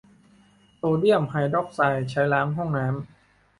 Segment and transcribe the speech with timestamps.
[0.77, 3.07] โซเดียมไฮดรอกไซด์ใช้ล้างห้องน้ำ